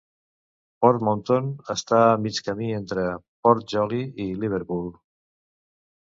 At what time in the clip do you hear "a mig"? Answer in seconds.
2.05-2.39